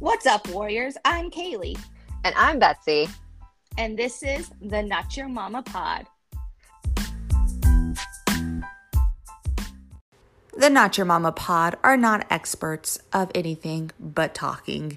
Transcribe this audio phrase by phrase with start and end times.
[0.00, 0.96] What's up, Warriors?
[1.04, 1.78] I'm Kaylee.
[2.24, 3.06] And I'm Betsy.
[3.76, 6.06] And this is the Notcha Momma Pod.
[10.56, 14.96] The Notcha Momma Pod are not experts of anything but talking.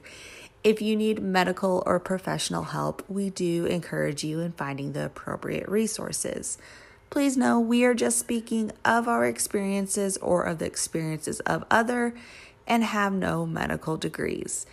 [0.63, 5.67] If you need medical or professional help, we do encourage you in finding the appropriate
[5.67, 6.57] resources.
[7.09, 12.15] Please know we are just speaking of our experiences or of the experiences of other
[12.65, 14.65] and have no medical degrees.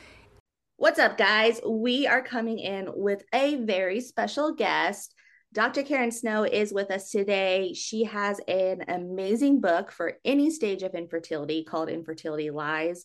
[0.81, 1.61] What's up, guys?
[1.63, 5.15] We are coming in with a very special guest.
[5.53, 5.83] Dr.
[5.83, 7.75] Karen Snow is with us today.
[7.75, 13.05] She has an amazing book for any stage of infertility called Infertility Lies.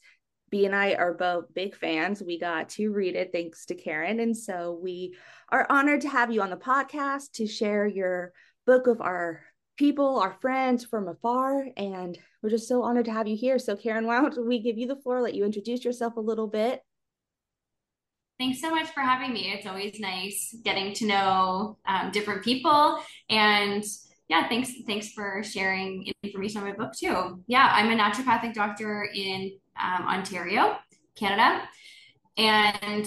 [0.49, 2.23] B and I are both big fans.
[2.23, 4.21] We got to read it thanks to Karen.
[4.21, 5.17] And so we
[5.49, 8.31] are honored to have you on the podcast to share your
[8.65, 9.41] book of our
[9.75, 11.65] people, our friends from afar.
[11.75, 13.59] And we're just so honored to have you here.
[13.59, 16.47] So, Karen, why don't we give you the floor, let you introduce yourself a little
[16.47, 16.79] bit?
[18.37, 19.53] Thanks so much for having me.
[19.53, 22.99] It's always nice getting to know um, different people.
[23.29, 23.83] And
[24.27, 27.41] yeah, thanks thanks for sharing information on my book too.
[27.47, 30.77] Yeah, I'm a naturopathic doctor in um, Ontario,
[31.15, 31.61] Canada.
[32.37, 33.05] And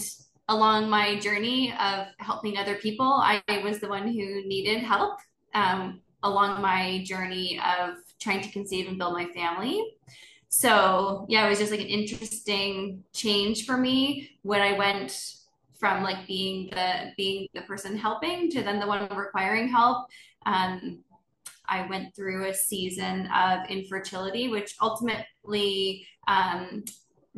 [0.49, 5.19] along my journey of helping other people, I was the one who needed help
[5.55, 9.85] um, along my journey of trying to conceive and build my family.
[10.49, 15.35] So yeah, it was just like an interesting change for me when I went
[15.79, 20.09] from like being the being the person helping to then the one requiring help.
[20.47, 21.05] Um,
[21.69, 26.85] I went through a season of infertility, which ultimately um,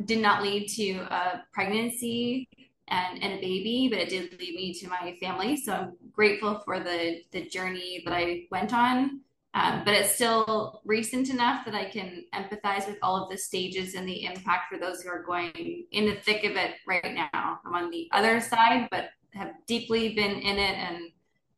[0.05, 2.47] did not lead to a pregnancy
[2.87, 5.57] and, and a baby, but it did lead me to my family.
[5.57, 9.21] So I'm grateful for the the journey that I went on.
[9.53, 13.95] Um, but it's still recent enough that I can empathize with all of the stages
[13.95, 17.59] and the impact for those who are going in the thick of it right now.
[17.65, 21.11] I'm on the other side, but have deeply been in it and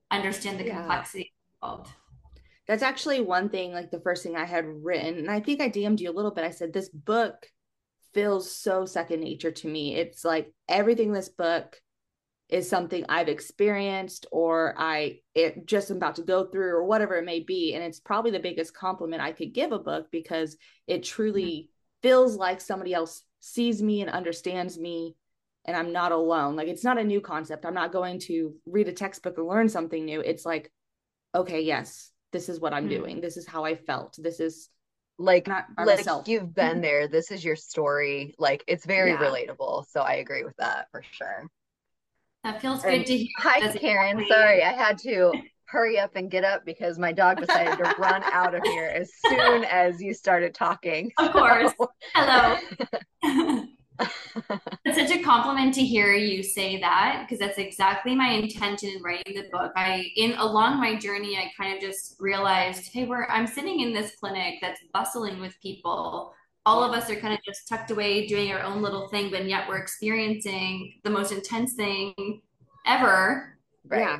[0.09, 0.77] understand the yeah.
[0.77, 1.91] complexity involved.
[2.67, 5.69] That's actually one thing, like the first thing I had written, and I think I
[5.69, 6.45] DM'd you a little bit.
[6.45, 7.45] I said, This book
[8.13, 9.95] feels so second nature to me.
[9.95, 11.79] It's like everything this book
[12.53, 17.15] is something I've experienced or I it just am about to go through or whatever
[17.15, 17.73] it may be.
[17.73, 20.55] And it's probably the biggest compliment I could give a book because
[20.85, 22.07] it truly mm-hmm.
[22.07, 25.15] feels like somebody else sees me and understands me
[25.65, 26.55] and I'm not alone.
[26.55, 27.65] Like it's not a new concept.
[27.65, 30.19] I'm not going to read a textbook and learn something new.
[30.19, 30.71] It's like,
[31.33, 33.01] okay, yes, this is what I'm mm-hmm.
[33.01, 33.21] doing.
[33.21, 34.15] This is how I felt.
[34.21, 34.69] This is
[35.17, 36.27] like not like myself.
[36.27, 37.07] you've been there.
[37.07, 38.35] This is your story.
[38.37, 39.17] Like it's very yeah.
[39.17, 39.85] relatable.
[39.89, 41.47] So I agree with that for sure.
[42.43, 43.27] That feels good to hear.
[43.37, 44.25] Hi, Karen.
[44.27, 45.31] Sorry, I had to
[45.65, 49.11] hurry up and get up because my dog decided to run out of here as
[49.25, 51.11] soon as you started talking.
[51.17, 51.73] Of course.
[52.13, 52.57] Hello.
[54.85, 59.01] it's such a compliment to hear you say that because that's exactly my intention in
[59.01, 59.71] writing the book.
[59.75, 63.93] I in along my journey I kind of just realized, hey, we're I'm sitting in
[63.93, 66.33] this clinic that's bustling with people
[66.65, 69.45] all of us are kind of just tucked away doing our own little thing, but
[69.45, 72.41] yet we're experiencing the most intense thing
[72.85, 73.57] ever.
[73.85, 74.01] Right.
[74.01, 74.19] Yeah.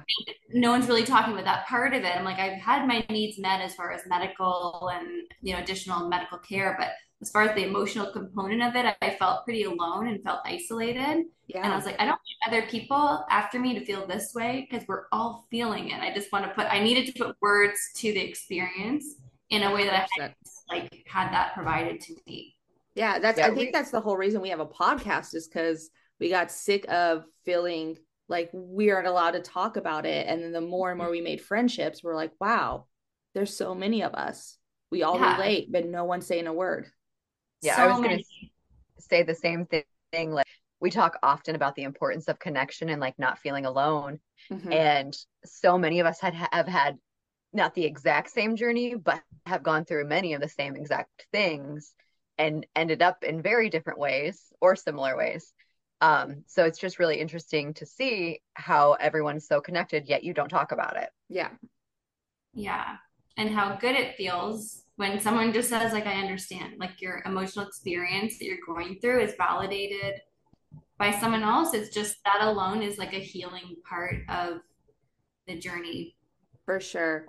[0.54, 2.16] No one's really talking about that part of it.
[2.16, 5.08] I'm like, I've had my needs met as far as medical and
[5.42, 6.90] you know additional medical care, but
[7.22, 11.26] as far as the emotional component of it, I felt pretty alone and felt isolated.
[11.48, 11.64] Yeah.
[11.64, 14.68] And I was like, I don't want other people after me to feel this way
[14.70, 16.02] because we're all feeling it.
[16.02, 19.06] I just want to put, I needed to put words to the experience
[19.50, 20.34] in a way that I
[20.70, 22.56] like had that provided to me.
[22.96, 25.48] Yeah, that's yeah, I think we, that's the whole reason we have a podcast is
[25.48, 25.90] because
[26.20, 27.98] we got sick of feeling
[28.30, 30.28] like we aren't allowed to talk about it.
[30.28, 32.86] And then the more and more we made friendships, we're like, wow,
[33.34, 34.58] there's so many of us.
[34.92, 35.36] We all yeah.
[35.36, 36.88] relate, but no one's saying a word.
[37.62, 38.20] Yeah, so I was gonna
[39.00, 40.32] say the same thing.
[40.32, 40.46] Like
[40.80, 44.20] we talk often about the importance of connection and like not feeling alone.
[44.52, 44.72] Mm-hmm.
[44.72, 46.98] And so many of us had have had
[47.54, 51.94] not the exact same journey, but have gone through many of the same exact things
[52.38, 55.54] and ended up in very different ways or similar ways.
[56.02, 60.50] Um, so it's just really interesting to see how everyone's so connected, yet you don't
[60.50, 61.10] talk about it.
[61.30, 61.50] Yeah.
[62.54, 62.96] Yeah.
[63.38, 67.66] And how good it feels when someone just says, like, I understand, like your emotional
[67.66, 70.20] experience that you're going through is validated
[70.98, 71.74] by someone else.
[71.74, 74.60] It's just that alone is like a healing part of
[75.48, 76.16] the journey
[76.66, 77.26] for sure.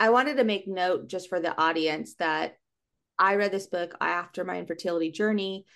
[0.00, 2.56] I wanted to make note just for the audience that
[3.18, 5.66] I read this book after my infertility journey.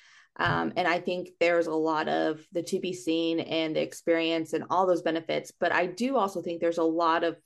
[0.41, 4.53] Um, and I think there's a lot of the to be seen and the experience
[4.53, 5.53] and all those benefits.
[5.59, 7.37] But I do also think there's a lot of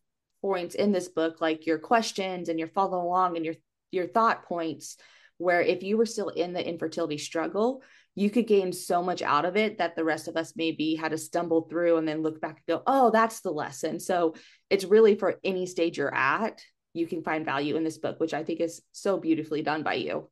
[0.42, 3.54] points in this book, like your questions and your following along and your
[3.90, 4.96] your thought points,
[5.38, 7.82] where if you were still in the infertility struggle,
[8.14, 11.12] you could gain so much out of it that the rest of us maybe had
[11.12, 14.00] to stumble through and then look back and go, oh, that's the lesson.
[14.00, 14.34] So
[14.72, 16.64] it's really for any stage you're at,
[16.94, 19.94] you can find value in this book, which I think is so beautifully done by
[19.94, 20.30] you.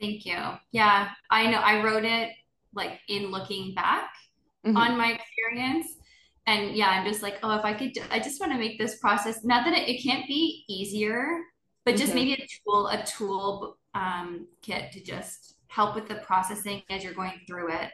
[0.00, 0.38] Thank you.
[0.70, 2.30] Yeah, I know I wrote it
[2.72, 4.10] like in looking back
[4.64, 4.76] mm-hmm.
[4.76, 5.88] on my experience.
[6.46, 8.98] And yeah, I'm just like, oh, if I could, I just want to make this
[8.98, 11.26] process, not that it, it can't be easier,
[11.84, 12.14] but just mm-hmm.
[12.14, 17.12] maybe a tool, a tool um, kit to just help with the processing as you're
[17.12, 17.90] going through it.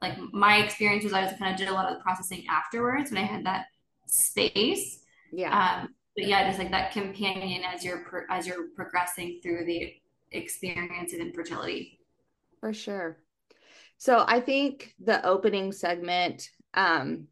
[0.00, 3.10] Like my experience was I was kind of did a lot of the processing afterwards
[3.10, 3.66] when I had that
[4.12, 5.00] space.
[5.32, 5.80] Yeah.
[5.82, 9.94] Um, but yeah, just like that companion as you're pro- as you're progressing through the
[10.30, 11.98] experience of infertility.
[12.60, 13.18] For sure.
[13.96, 17.28] So I think the opening segment um,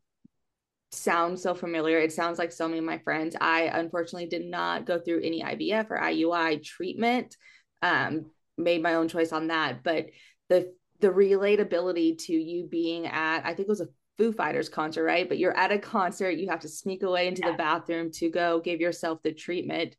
[0.92, 1.98] sounds so familiar.
[1.98, 3.36] It sounds like so many of my friends.
[3.40, 7.36] I unfortunately did not go through any IVF or IUI treatment.
[7.82, 8.26] Um,
[8.56, 10.06] made my own choice on that, but
[10.48, 13.88] the the relatability to you being at I think it was a
[14.20, 15.26] Foo Fighters concert, right?
[15.26, 17.52] But you're at a concert, you have to sneak away into yeah.
[17.52, 19.96] the bathroom to go give yourself the treatment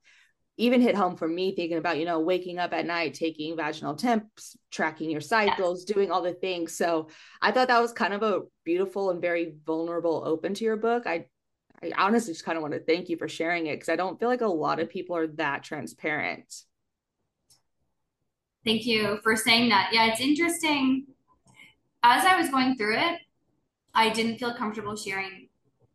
[0.57, 3.95] even hit home for me thinking about you know waking up at night taking vaginal
[3.95, 5.95] temps tracking your cycles yes.
[5.95, 7.07] doing all the things so
[7.41, 11.07] i thought that was kind of a beautiful and very vulnerable open to your book
[11.07, 11.25] i
[11.81, 14.19] i honestly just kind of want to thank you for sharing it because i don't
[14.19, 16.53] feel like a lot of people are that transparent
[18.65, 21.07] thank you for saying that yeah it's interesting
[22.03, 23.19] as i was going through it
[23.93, 25.47] i didn't feel comfortable sharing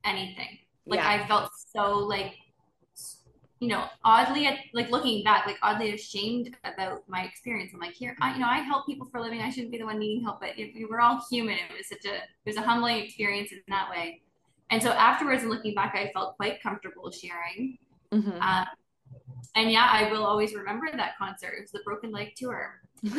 [0.05, 1.09] anything like yeah.
[1.09, 2.35] i felt so like
[3.61, 7.71] you know, oddly, at, like looking back, like oddly ashamed about my experience.
[7.73, 9.41] I'm like, here, I, you know, I help people for a living.
[9.41, 11.89] I shouldn't be the one needing help, but if we were all human, it was
[11.89, 14.21] such a, it was a humbling experience in that way.
[14.69, 17.79] And so afterwards, and looking back, I felt quite comfortable sharing.
[18.13, 18.43] Mm-hmm.
[18.43, 18.67] Um,
[19.55, 21.55] and yeah, I will always remember that concert.
[21.57, 22.81] It was the Broken Leg tour.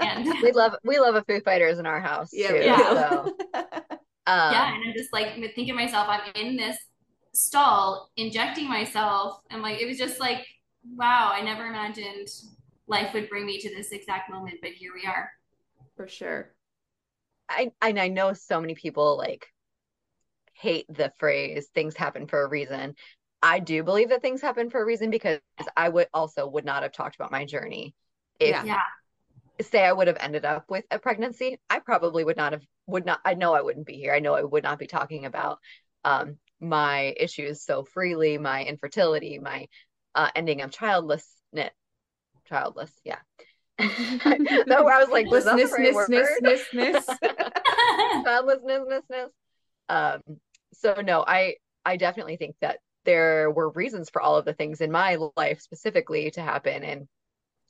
[0.00, 2.30] and we love we love a Foo Fighters in our house.
[2.32, 2.76] Yeah, too, yeah.
[2.76, 3.36] So.
[4.26, 6.76] Um, yeah, and I'm just like thinking myself, I'm in this
[7.36, 10.46] stall injecting myself and like it was just like
[10.94, 12.28] wow i never imagined
[12.86, 15.30] life would bring me to this exact moment but here we are.
[15.96, 16.54] For sure.
[17.48, 19.46] I and i know so many people like
[20.54, 22.94] hate the phrase things happen for a reason.
[23.42, 25.38] I do believe that things happen for a reason because
[25.76, 27.94] i would also would not have talked about my journey
[28.40, 28.80] if yeah.
[29.60, 33.06] Say i would have ended up with a pregnancy i probably would not have would
[33.06, 34.12] not i know i wouldn't be here.
[34.14, 35.58] I know i would not be talking about
[36.04, 39.68] um my issues so freely, my infertility, my
[40.14, 41.70] uh, ending of childlessness,
[42.48, 43.18] childless, yeah.
[43.78, 47.06] no, I was like, childlessness,
[48.24, 49.04] childlessness,
[49.88, 50.22] Um,
[50.72, 54.80] so no, I I definitely think that there were reasons for all of the things
[54.80, 57.06] in my life specifically to happen, and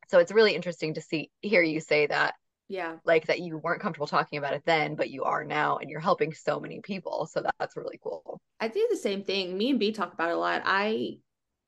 [0.06, 2.34] so it's really interesting to see hear you say that
[2.68, 2.96] yeah.
[3.04, 6.00] like that you weren't comfortable talking about it then but you are now and you're
[6.00, 7.26] helping so many people.
[7.26, 8.40] So that's really cool.
[8.58, 9.56] I do the same thing.
[9.56, 10.62] Me and b talk about it a lot.
[10.64, 11.18] I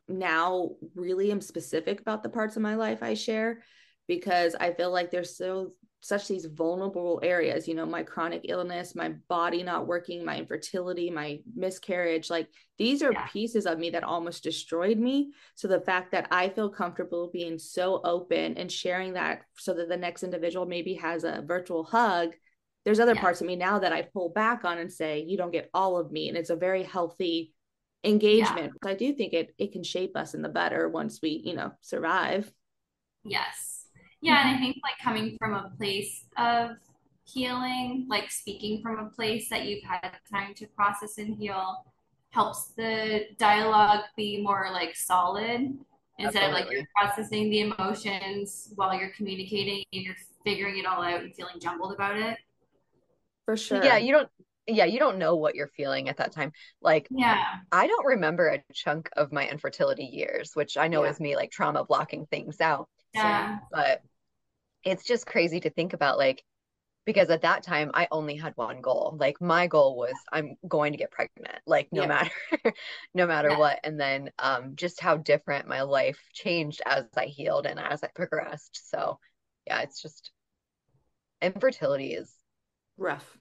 [0.08, 3.62] now really am specific about the parts of my life i share
[4.06, 8.95] because i feel like there's so such these vulnerable areas you know my chronic illness
[8.95, 12.49] my body not working my infertility my miscarriage like
[12.79, 13.27] these are yeah.
[13.27, 17.59] pieces of me that almost destroyed me so the fact that i feel comfortable being
[17.59, 22.31] so open and sharing that so that the next individual maybe has a virtual hug
[22.85, 23.21] there's other yeah.
[23.21, 25.97] parts of me now that i pull back on and say you don't get all
[25.97, 27.52] of me and it's a very healthy
[28.05, 28.90] engagement yeah.
[28.90, 31.73] i do think it it can shape us in the better once we you know
[31.81, 32.50] survive
[33.25, 33.77] yes
[34.20, 34.62] yeah, and I mm-hmm.
[34.62, 36.76] think like coming from a place of
[37.25, 41.84] healing, like speaking from a place that you've had time to process and heal
[42.30, 45.76] helps the dialogue be more like solid
[46.18, 46.48] instead Absolutely.
[46.48, 51.20] of like you're processing the emotions while you're communicating and you're figuring it all out
[51.20, 52.38] and feeling jumbled about it.
[53.44, 53.82] For sure.
[53.82, 54.28] Yeah, you don't
[54.66, 56.52] yeah, you don't know what you're feeling at that time.
[56.82, 61.10] Like, yeah, I don't remember a chunk of my infertility years, which I know yeah.
[61.10, 62.88] is me like trauma blocking things out.
[63.15, 63.59] Yeah.
[63.71, 64.03] But
[64.85, 66.45] it's just crazy to think about, like,
[67.09, 69.17] because at that time I only had one goal.
[69.19, 72.07] Like my goal was I'm going to get pregnant, like no yeah.
[72.07, 72.75] matter
[73.15, 73.59] no matter yeah.
[73.59, 73.81] what.
[73.83, 78.09] And then um just how different my life changed as I healed and as I
[78.15, 78.91] progressed.
[78.91, 79.19] So
[79.67, 80.33] yeah, it's just
[81.41, 82.31] infertility is
[82.99, 83.38] rough.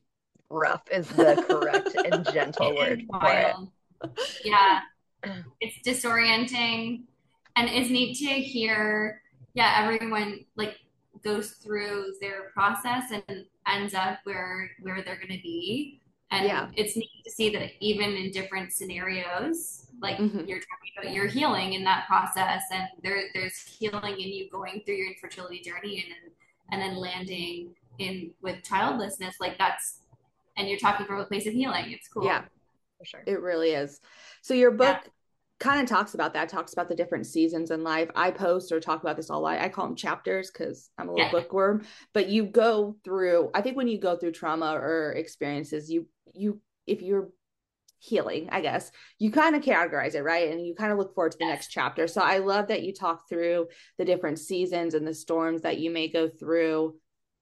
[0.49, 3.55] Rough is the correct and gentle word for it.
[4.45, 4.79] Yeah.
[5.59, 7.03] It's disorienting
[7.57, 9.21] and it's neat to hear
[9.57, 10.77] yeah, everyone like
[11.23, 15.99] goes through their process and ends up where where they're going to be
[16.29, 16.67] and yeah.
[16.75, 20.45] it's neat to see that even in different scenarios like mm-hmm.
[20.45, 24.81] you're talking about your healing in that process and there there's healing in you going
[24.85, 26.31] through your infertility journey and
[26.71, 30.01] and then landing in with childlessness like that's
[30.55, 32.43] and you're talking from a place of healing it's cool yeah
[32.99, 34.01] for sure it really is
[34.43, 35.09] so your book yeah.
[35.59, 38.79] Kind of talks about that talks about the different seasons in life i post or
[38.79, 41.31] talk about this all i, I call them chapters because i'm a little yeah.
[41.31, 41.83] bookworm
[42.13, 46.61] but you go through i think when you go through trauma or experiences you you
[46.85, 47.29] if you're
[47.99, 48.91] healing, I guess.
[49.19, 50.51] You kind of categorize it, right?
[50.51, 52.07] And you kind of look forward to the next chapter.
[52.07, 55.91] So I love that you talk through the different seasons and the storms that you
[55.91, 56.95] may go through.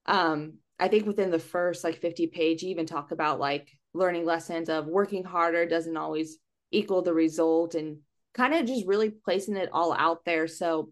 [0.05, 4.25] Um, I think within the first like 50 page, you even talk about like learning
[4.25, 6.37] lessons of working harder doesn't always
[6.75, 7.99] equal the result and
[8.33, 10.47] kind of just really placing it all out there.
[10.47, 10.91] So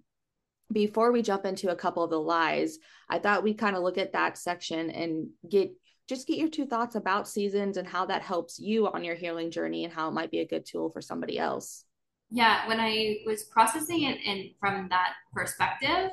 [0.72, 2.78] before we jump into a couple of the lies,
[3.10, 5.72] I thought we kind of look at that section and get
[6.10, 9.52] just get your two thoughts about seasons and how that helps you on your healing
[9.52, 11.86] journey and how it might be a good tool for somebody else.
[12.30, 16.10] Yeah, when I was processing it and from that perspective,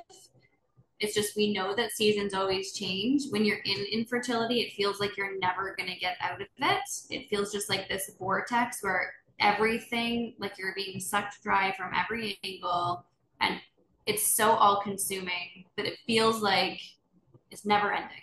[1.00, 3.22] it's just we know that seasons always change.
[3.30, 6.50] When you're in infertility, it feels like you're never going to get out of it.
[7.08, 12.38] It feels just like this vortex where everything, like you're being sucked dry from every
[12.44, 13.04] angle,
[13.40, 13.60] and
[14.06, 16.80] it's so all consuming that it feels like
[17.50, 18.16] it's never ending.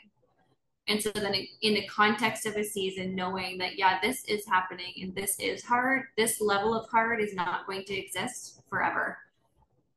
[0.87, 4.93] And so then in the context of a season, knowing that, yeah, this is happening
[5.01, 9.17] and this is hard, this level of hard is not going to exist forever.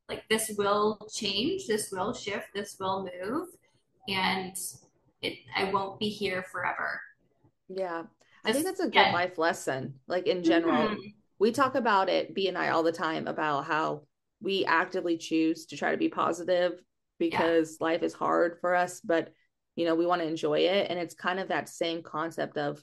[0.08, 3.48] Like this will change, this will shift, this will move,
[4.08, 4.56] and
[5.22, 7.00] it I won't be here forever.
[7.68, 8.02] Yeah.
[8.44, 9.12] I think that's a good yeah.
[9.12, 9.94] life lesson.
[10.06, 11.00] Like in general, mm-hmm.
[11.38, 14.02] we talk about it, B and I all the time about how
[14.40, 16.80] we actively choose to try to be positive
[17.18, 17.86] because yeah.
[17.86, 19.32] life is hard for us, but
[19.80, 22.82] you know we want to enjoy it and it's kind of that same concept of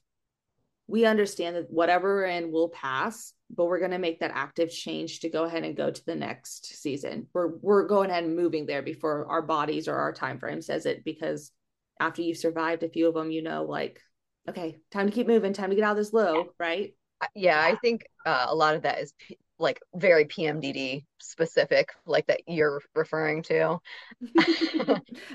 [0.88, 4.72] we understand that whatever we're in will pass but we're going to make that active
[4.72, 8.36] change to go ahead and go to the next season we're we're going ahead and
[8.36, 11.52] moving there before our bodies or our time frame says it because
[12.00, 14.02] after you've survived a few of them you know like
[14.48, 16.94] okay time to keep moving time to get out of this low right
[17.36, 19.14] yeah i think uh, a lot of that is
[19.60, 23.80] like very PMDD specific, like that you're referring to.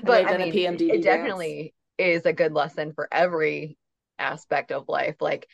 [0.03, 3.77] but I mean, PMDD it definitely is a good lesson for every
[4.19, 5.15] aspect of life.
[5.19, 5.47] Like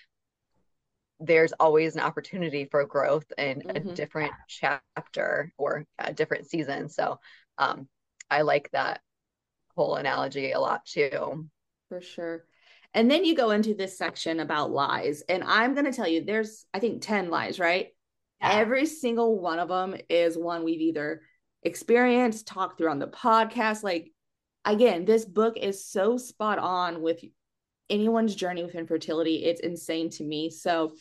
[1.19, 3.89] there's always an opportunity for growth in mm-hmm.
[3.89, 6.89] a different chapter or a different season.
[6.89, 7.19] So
[7.57, 7.87] um,
[8.29, 9.01] I like that
[9.75, 11.47] whole analogy a lot too.
[11.89, 12.45] For sure.
[12.93, 15.21] And then you go into this section about lies.
[15.29, 17.89] And I'm going to tell you, there's, I think, 10 lies, right?
[18.41, 18.53] Yeah.
[18.53, 21.21] Every single one of them is one we've either
[21.63, 23.83] experienced, talked through on the podcast.
[23.83, 24.11] Like,
[24.65, 27.23] again, this book is so spot on with
[27.89, 29.45] anyone's journey with infertility.
[29.45, 30.49] It's insane to me.
[30.49, 30.93] So,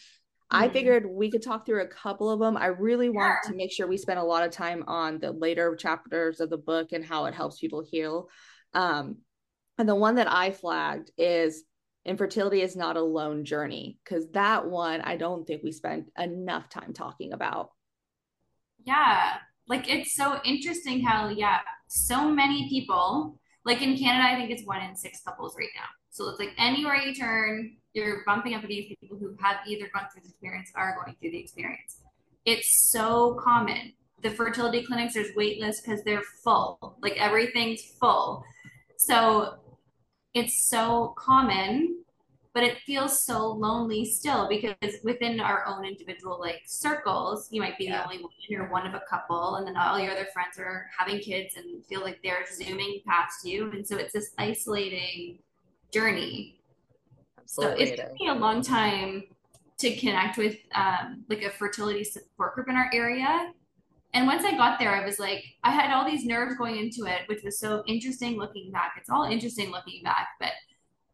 [0.50, 0.72] I mm-hmm.
[0.72, 2.56] figured we could talk through a couple of them.
[2.56, 3.50] I really want yeah.
[3.50, 6.56] to make sure we spend a lot of time on the later chapters of the
[6.56, 8.30] book and how it helps people heal.
[8.72, 9.18] Um,
[9.76, 11.64] and the one that I flagged is
[12.08, 16.68] infertility is not a lone journey because that one I don't think we spent enough
[16.68, 17.70] time talking about.
[18.84, 19.34] Yeah,
[19.68, 24.66] like it's so interesting how yeah, so many people like in Canada I think it's
[24.66, 25.88] one in six couples right now.
[26.10, 30.06] So it's like anywhere you turn, you're bumping up against people who have either gone
[30.12, 32.00] through the experience or are going through the experience.
[32.44, 33.92] It's so common.
[34.22, 36.96] The fertility clinics, there's wait lists because they're full.
[37.02, 38.42] Like everything's full.
[38.96, 39.58] So
[40.38, 41.98] it's so common
[42.54, 47.78] but it feels so lonely still because within our own individual like circles you might
[47.78, 47.98] be yeah.
[47.98, 50.86] the only one you're one of a couple and then all your other friends are
[50.96, 55.38] having kids and feel like they're zooming past you and so it's this isolating
[55.92, 56.60] journey
[57.40, 59.24] Absolutely so it took me a long time
[59.78, 63.52] to connect with um, like a fertility support group in our area
[64.14, 67.04] and once I got there, I was like, I had all these nerves going into
[67.10, 68.94] it, which was so interesting looking back.
[68.98, 70.52] It's all interesting looking back, but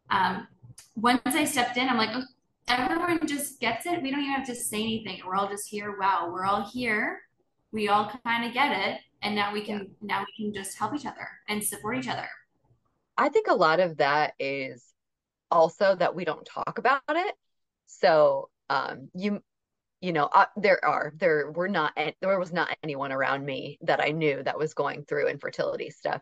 [0.09, 0.47] um,
[0.95, 2.23] once I stepped in, I'm like, oh,
[2.67, 4.01] everyone just gets it.
[4.01, 5.21] We don't even have to say anything.
[5.25, 5.97] We're all just here.
[5.99, 7.21] Wow, we're all here.
[7.71, 9.85] We all kind of get it, and now we can yeah.
[10.01, 12.27] now we can just help each other and support each other.
[13.17, 14.93] I think a lot of that is
[15.51, 17.35] also that we don't talk about it.
[17.87, 19.41] So um, you
[20.05, 23.99] you know uh, there are there were not there was not anyone around me that
[24.01, 26.21] I knew that was going through infertility stuff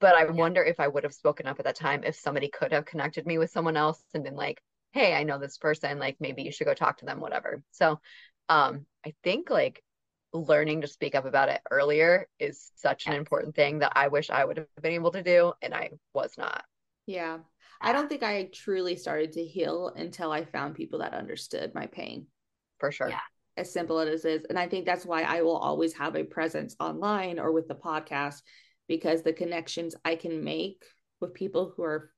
[0.00, 0.30] but I yeah.
[0.30, 3.26] wonder if I would have spoken up at that time if somebody could have connected
[3.26, 4.60] me with someone else and been like,
[4.92, 7.62] hey, I know this person, like maybe you should go talk to them, whatever.
[7.70, 8.00] So
[8.48, 9.84] um, I think like
[10.32, 14.30] learning to speak up about it earlier is such an important thing that I wish
[14.30, 16.64] I would have been able to do and I was not.
[17.06, 17.38] Yeah.
[17.80, 21.86] I don't think I truly started to heal until I found people that understood my
[21.86, 22.26] pain.
[22.80, 23.08] For sure.
[23.10, 23.20] Yeah.
[23.56, 24.46] as simple as it is.
[24.48, 27.74] And I think that's why I will always have a presence online or with the
[27.74, 28.42] podcast
[28.88, 30.82] because the connections I can make
[31.20, 32.10] with people who are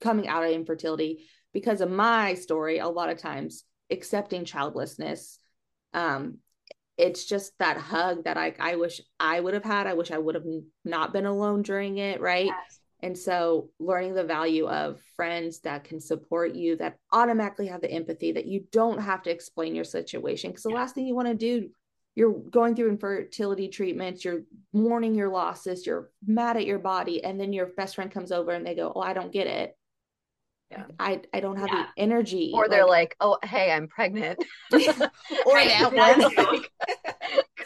[0.00, 5.38] coming out of infertility because of my story, a lot of times accepting childlessness.
[5.92, 6.38] Um,
[6.96, 9.86] it's just that hug that I, I wish I would have had.
[9.86, 10.44] I wish I would have
[10.84, 12.20] not been alone during it.
[12.20, 12.46] Right.
[12.46, 12.79] Yes.
[13.02, 17.90] And so learning the value of friends that can support you, that automatically have the
[17.90, 20.50] empathy, that you don't have to explain your situation.
[20.50, 21.70] Because the last thing you want to do,
[22.14, 24.42] you're going through infertility treatments, you're
[24.72, 28.50] mourning your losses, you're mad at your body, and then your best friend comes over
[28.50, 29.76] and they go, Oh, I don't get it.
[30.70, 30.84] Yeah.
[31.00, 31.86] I, I don't have yeah.
[31.96, 32.52] the energy.
[32.54, 34.38] Or they're like, Oh, hey, I'm pregnant.
[34.72, 36.64] or that one.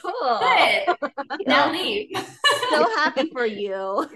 [0.00, 0.38] cool.
[0.40, 1.46] Good.
[1.46, 2.10] Now leave.
[2.70, 4.06] so happy for you.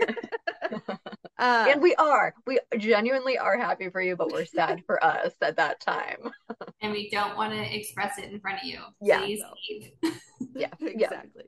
[1.38, 2.35] Uh, and we are.
[2.47, 6.30] We genuinely are happy for you, but we're sad for us at that time.
[6.83, 8.80] and we don't want to express it in front of you.
[9.00, 9.21] Yeah.
[9.21, 9.54] Please no.
[9.71, 10.14] leave.
[10.54, 11.45] yeah, exactly.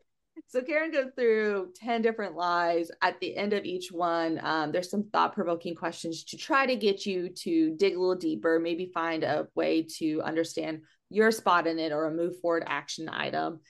[0.47, 2.90] So Karen goes through 10 different lies.
[3.02, 6.75] At the end of each one, um, there's some thought provoking questions to try to
[6.75, 11.66] get you to dig a little deeper, maybe find a way to understand your spot
[11.66, 13.61] in it or a move forward action item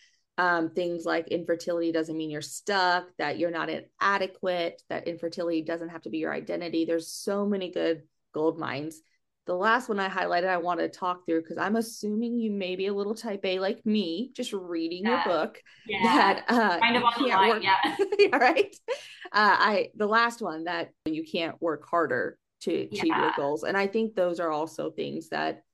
[0.41, 5.91] um, things like infertility doesn't mean you're stuck, that you're not inadequate, that infertility doesn't
[5.91, 6.87] have to be your identity.
[6.87, 9.03] There's so many good gold mines.
[9.45, 12.75] The last one I highlighted, I want to talk through because I'm assuming you may
[12.75, 15.11] be a little type A like me, just reading yeah.
[15.11, 15.63] your book.
[15.87, 16.03] Yeah.
[16.05, 17.63] That uh, kind of on the line, work.
[17.63, 17.97] yeah.
[18.19, 18.75] yeah, right.
[19.33, 23.25] Uh, I the last one that you can't work harder to achieve yeah.
[23.25, 25.65] your goals, and I think those are also things that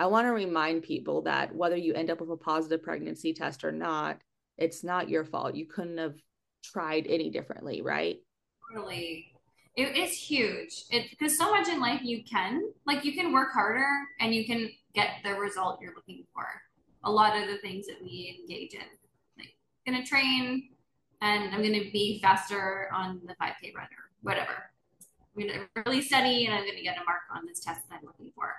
[0.00, 3.64] I want to remind people that whether you end up with a positive pregnancy test
[3.64, 4.16] or not,
[4.56, 5.54] it's not your fault.
[5.54, 6.14] You couldn't have
[6.64, 8.16] tried any differently, right?
[8.72, 9.26] Totally.
[9.76, 10.84] It is huge.
[10.88, 13.86] It because so much in life you can like you can work harder
[14.20, 16.46] and you can get the result you're looking for.
[17.04, 18.80] A lot of the things that we engage in,
[19.38, 19.54] like
[19.86, 20.70] I'm gonna train
[21.20, 24.70] and I'm gonna be faster on the 5K run or whatever.
[25.36, 28.06] I'm gonna really study and I'm gonna get a mark on this test that I'm
[28.06, 28.54] looking for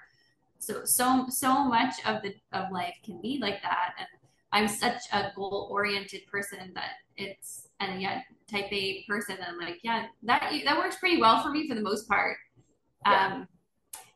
[0.71, 3.93] so so so much of the of life can be like that.
[3.97, 4.07] And
[4.53, 9.60] i'm such a goal oriented person that it's and yet type a person and i'm
[9.60, 12.38] like yeah that that works pretty well for me for the most part.
[13.05, 13.27] Yeah.
[13.27, 13.47] um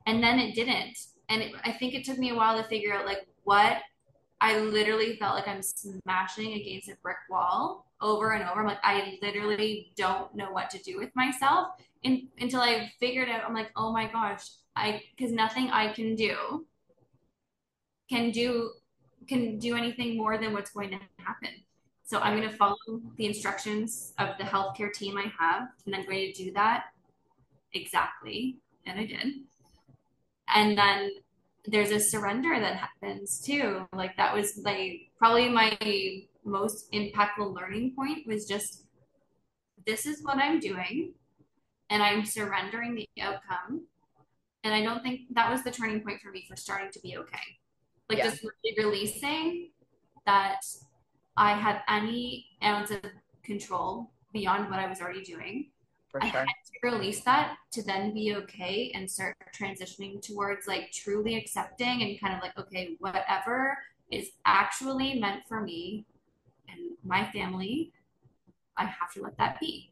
[0.07, 0.97] and then it didn't.
[1.29, 3.77] And it, i think it took me a while to figure out like what
[4.41, 8.59] i literally felt like i'm smashing against a brick wall over and over.
[8.59, 11.69] I'm like i literally don't know what to do with myself
[12.05, 16.15] in, until i figured out i'm like oh my gosh I because nothing I can
[16.15, 16.65] do
[18.09, 18.71] can do
[19.27, 21.49] can do anything more than what's going to happen.
[22.03, 22.75] So I'm going to follow
[23.17, 26.85] the instructions of the healthcare team I have, and I'm going to do that
[27.73, 29.33] exactly, and I did.
[30.53, 31.09] And then
[31.65, 33.87] there's a surrender that happens too.
[33.91, 35.75] Like that was like probably my
[36.43, 38.83] most impactful learning point was just
[39.87, 41.13] this is what I'm doing,
[41.89, 43.87] and I'm surrendering the outcome
[44.65, 47.17] and I don't think that was the turning point for me for starting to be
[47.17, 47.37] okay.
[48.09, 48.29] Like yeah.
[48.31, 49.69] just really releasing
[50.25, 50.61] that
[51.37, 53.01] I had any ounce of
[53.43, 55.69] control beyond what I was already doing.
[56.09, 60.91] For I had to release that to then be okay and start transitioning towards like
[60.91, 63.77] truly accepting and kind of like, okay, whatever
[64.09, 66.05] is actually meant for me
[66.67, 67.91] and my family,
[68.77, 69.91] I have to let that be.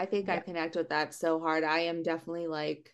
[0.00, 0.36] I think yeah.
[0.36, 1.62] I connect with that so hard.
[1.62, 2.90] I am definitely like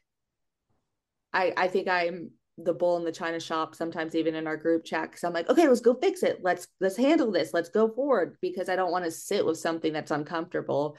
[1.32, 4.82] I I think I'm the bull in the china shop sometimes even in our group
[4.82, 7.86] chat because i'm like okay let's go fix it let's let's handle this let's go
[7.86, 10.96] forward because i don't want to sit with something that's uncomfortable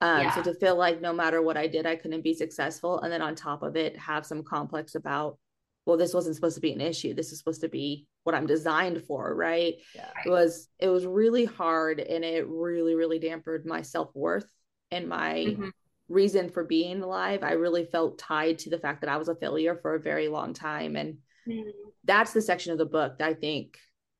[0.00, 0.34] um yeah.
[0.34, 3.20] so to feel like no matter what i did i couldn't be successful and then
[3.20, 5.38] on top of it have some complex about
[5.84, 8.46] well this wasn't supposed to be an issue this is supposed to be what i'm
[8.46, 10.08] designed for right yeah.
[10.24, 14.50] it was it was really hard and it really really dampened my self-worth
[14.90, 15.68] and my mm-hmm.
[16.08, 19.34] reason for being alive, I really felt tied to the fact that I was a
[19.34, 20.96] failure for a very long time.
[20.96, 21.70] And mm-hmm.
[22.04, 23.78] that's the section of the book that I think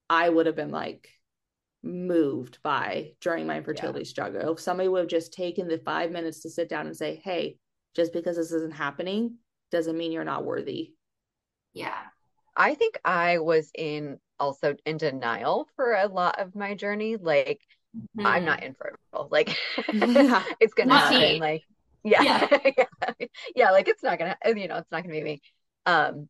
[0.08, 1.08] I would have been like
[1.82, 4.08] moved by during my infertility yeah.
[4.08, 4.52] struggle.
[4.52, 7.58] If somebody would have just taken the five minutes to sit down and say, Hey,
[7.94, 9.36] just because this isn't happening
[9.70, 10.92] doesn't mean you're not worthy.
[11.72, 11.98] Yeah.
[12.56, 17.16] I think I was in also in denial for a lot of my journey.
[17.16, 17.60] Like
[17.96, 18.26] Mm-hmm.
[18.26, 19.28] I'm not infertile.
[19.30, 21.20] Like it's gonna not happen.
[21.20, 21.40] Me.
[21.40, 21.62] Like
[22.02, 22.22] yeah.
[22.22, 23.12] Yeah.
[23.56, 25.42] yeah, like it's not gonna you know, it's not gonna be me.
[25.86, 26.28] Um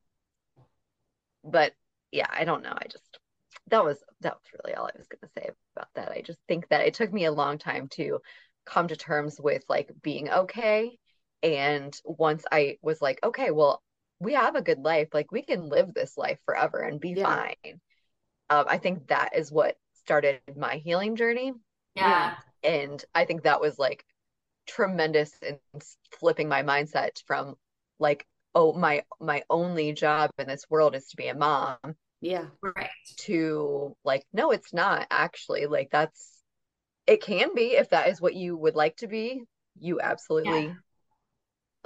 [1.44, 1.72] but
[2.12, 2.72] yeah, I don't know.
[2.72, 3.18] I just
[3.68, 6.12] that was that was really all I was gonna say about that.
[6.12, 8.20] I just think that it took me a long time to
[8.66, 10.98] come to terms with like being okay.
[11.42, 13.82] And once I was like, okay, well,
[14.18, 15.08] we have a good life.
[15.12, 17.24] Like we can live this life forever and be yeah.
[17.24, 17.80] fine.
[18.50, 21.52] Um, I think that is what started my healing journey.
[21.94, 22.34] Yeah.
[22.62, 24.04] And I think that was like
[24.66, 25.58] tremendous in
[26.18, 27.54] flipping my mindset from
[27.98, 31.78] like, oh, my my only job in this world is to be a mom.
[32.20, 32.46] Yeah.
[32.62, 32.90] Right.
[33.20, 35.66] To like, no, it's not actually.
[35.66, 36.40] Like that's
[37.06, 39.42] it can be if that is what you would like to be.
[39.78, 40.74] You absolutely yeah.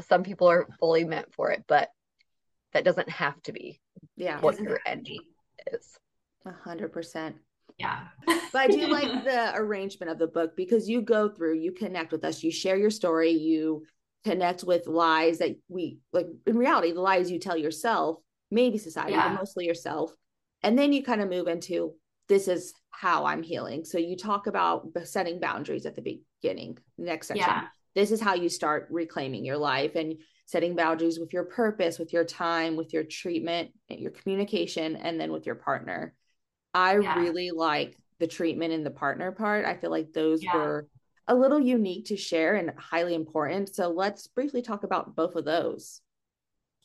[0.08, 1.88] some people are fully meant for it, but
[2.72, 3.80] that doesn't have to be
[4.16, 5.08] yeah what your end
[5.72, 5.98] is.
[6.44, 7.36] A hundred percent.
[7.78, 8.00] Yeah.
[8.26, 12.12] but I do like the arrangement of the book because you go through, you connect
[12.12, 13.84] with us, you share your story, you
[14.24, 18.18] connect with lies that we like in reality, the lies you tell yourself,
[18.50, 19.28] maybe society, yeah.
[19.28, 20.14] but mostly yourself.
[20.62, 21.94] And then you kind of move into
[22.28, 23.84] this is how I'm healing.
[23.84, 27.46] So you talk about setting boundaries at the beginning, next section.
[27.46, 27.64] Yeah.
[27.94, 30.14] This is how you start reclaiming your life and
[30.46, 35.32] setting boundaries with your purpose, with your time, with your treatment, your communication, and then
[35.32, 36.14] with your partner.
[36.74, 37.18] I yeah.
[37.18, 39.64] really like the treatment and the partner part.
[39.64, 40.54] I feel like those yeah.
[40.54, 40.88] were
[41.26, 43.74] a little unique to share and highly important.
[43.74, 46.02] So let's briefly talk about both of those.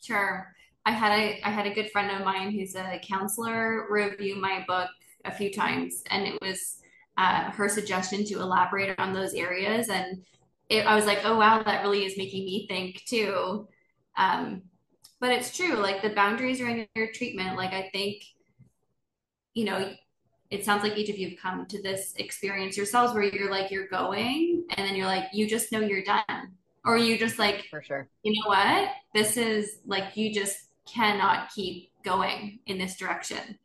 [0.02, 0.54] Sure.
[0.86, 4.64] I had a I had a good friend of mine who's a counselor review my
[4.68, 4.90] book
[5.26, 6.78] a few times, and it was
[7.18, 9.90] uh, her suggestion to elaborate on those areas.
[9.90, 10.24] And
[10.70, 13.68] it, I was like, oh wow, that really is making me think too.
[14.16, 14.64] Um,
[15.20, 17.58] but it's true, like the boundaries around your treatment.
[17.58, 18.24] Like I think
[19.60, 19.94] you know,
[20.50, 23.70] it sounds like each of you have come to this experience yourselves where you're like,
[23.70, 26.54] you're going, and then you're like, you just know you're done.
[26.86, 28.90] Or you just like, for sure, you know what?
[29.14, 33.60] This is like, you just cannot keep going in this direction.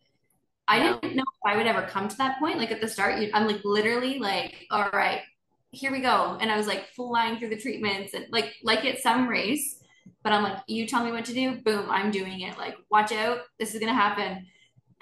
[0.67, 2.59] I didn't know if I would ever come to that point.
[2.59, 5.21] Like at the start, you, I'm like literally like, all right,
[5.71, 6.37] here we go.
[6.41, 9.81] And I was like flying through the treatments and like, like it's some race,
[10.25, 11.61] but I'm like, you tell me what to do.
[11.61, 12.59] Boom, I'm doing it.
[12.59, 13.43] Like, watch out.
[13.61, 14.47] This is going to happen.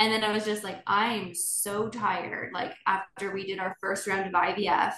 [0.02, 2.52] And then I was just like, I'm so tired.
[2.52, 4.94] Like after we did our first round of IVF,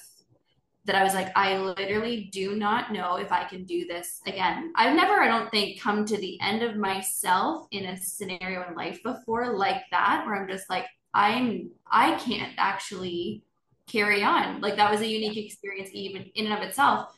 [0.86, 4.72] that I was like, I literally do not know if I can do this again.
[4.74, 8.74] I've never, I don't think, come to the end of myself in a scenario in
[8.74, 13.42] life before like that, where I'm just like, I'm, I can't actually
[13.86, 14.62] carry on.
[14.62, 17.14] Like that was a unique experience, even in and of itself.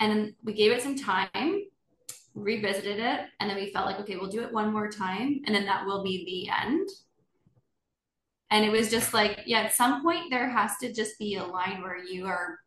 [0.00, 1.62] And we gave it some time,
[2.34, 5.54] revisited it, and then we felt like, okay, we'll do it one more time, and
[5.54, 6.90] then that will be the end
[8.50, 11.44] and it was just like yeah at some point there has to just be a
[11.44, 12.58] line where you are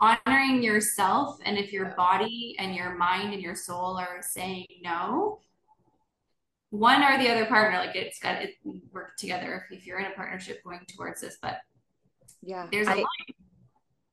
[0.00, 1.38] honoring yourself.
[1.44, 5.40] And if your body and your mind and your soul are saying no
[6.70, 8.48] one or the other partner like it's got to
[8.92, 11.58] work together if, if you're in a partnership going towards this but
[12.42, 12.68] yeah.
[12.70, 13.06] there's a I, line.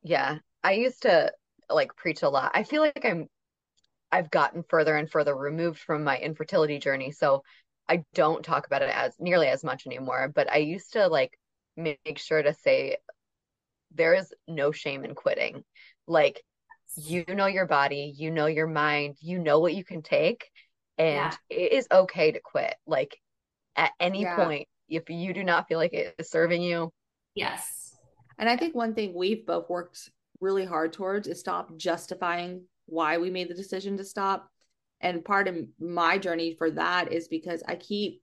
[0.01, 0.37] Yeah.
[0.63, 1.31] I used to
[1.69, 2.51] like preach a lot.
[2.55, 3.27] I feel like i'm
[4.11, 7.11] i've gotten further and further removed from my infertility journey.
[7.11, 7.43] So
[7.89, 11.37] I don't talk about it as nearly as much anymore, but I used to like
[11.75, 12.97] make sure to say
[13.93, 15.63] there is no shame in quitting.
[16.07, 16.41] Like
[16.95, 20.49] you know your body, you know your mind, you know what you can take
[20.97, 21.57] and yeah.
[21.57, 22.75] it is okay to quit.
[22.85, 23.17] Like
[23.75, 24.35] at any yeah.
[24.35, 26.91] point if you do not feel like it is serving you.
[27.35, 27.95] Yes.
[28.37, 33.17] And I think one thing we've both worked really hard towards is stop justifying why
[33.17, 34.49] we made the decision to stop
[35.01, 38.21] and part of my journey for that is because I keep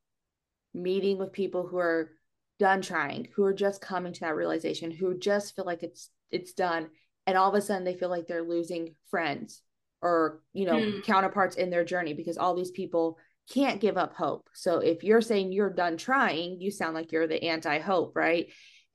[0.73, 2.11] meeting with people who are
[2.59, 6.53] done trying, who are just coming to that realization, who just feel like it's it's
[6.53, 6.89] done
[7.27, 9.63] and all of a sudden they feel like they're losing friends
[10.03, 11.05] or you know mm.
[11.05, 13.19] counterparts in their journey because all these people
[13.53, 14.49] can't give up hope.
[14.55, 18.47] So if you're saying you're done trying, you sound like you're the anti-hope, right?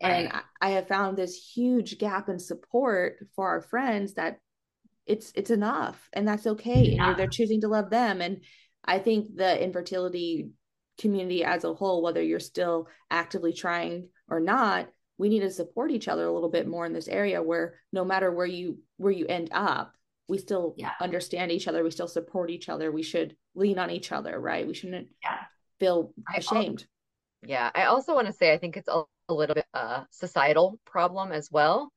[0.02, 0.44] And right.
[0.60, 4.40] I, I have found this huge gap in support for our friends that
[5.10, 7.10] it's it's enough and that's okay yeah.
[7.10, 8.44] and they're choosing to love them and
[8.86, 10.52] i think the infertility
[11.00, 15.92] community as a whole whether you're still actively trying or not we need to support
[15.92, 19.12] each other a little bit more in this area where no matter where you where
[19.12, 19.94] you end up
[20.28, 20.92] we still yeah.
[21.02, 24.68] understand each other we still support each other we should lean on each other right
[24.68, 25.40] we shouldn't yeah.
[25.80, 26.86] feel ashamed
[27.46, 30.80] yeah i also want to say i think it's a, a little bit a societal
[30.86, 31.92] problem as well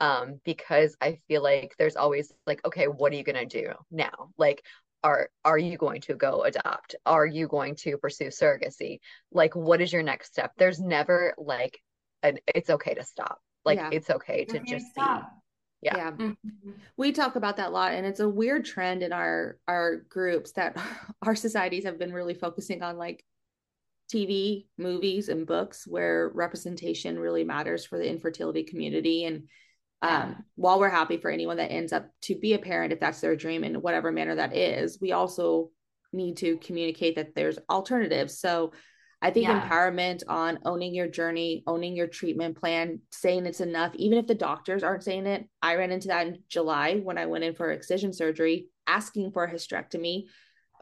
[0.00, 4.30] um, because I feel like there's always like, okay, what are you gonna do now?
[4.36, 4.62] Like,
[5.04, 6.94] are are you going to go adopt?
[7.06, 9.00] Are you going to pursue surrogacy?
[9.32, 10.52] Like, what is your next step?
[10.58, 11.80] There's never like
[12.22, 13.38] an it's okay to stop.
[13.64, 13.90] Like, yeah.
[13.92, 15.22] it's okay to just stop.
[15.22, 15.26] be.
[15.80, 15.96] Yeah.
[15.96, 16.10] yeah.
[16.10, 16.70] Mm-hmm.
[16.96, 20.52] We talk about that a lot and it's a weird trend in our our groups
[20.52, 20.76] that
[21.22, 23.24] our societies have been really focusing on like
[24.12, 29.48] TV, movies and books where representation really matters for the infertility community and
[30.02, 33.20] um, while we're happy for anyone that ends up to be a parent if that's
[33.20, 35.70] their dream in whatever manner that is we also
[36.12, 38.38] need to communicate that there's alternatives.
[38.38, 38.72] So
[39.20, 39.68] I think yeah.
[39.68, 44.34] empowerment on owning your journey, owning your treatment plan, saying it's enough, even if the
[44.34, 45.48] doctors aren't saying it.
[45.60, 49.44] I ran into that in July when I went in for excision surgery, asking for
[49.44, 50.26] a hysterectomy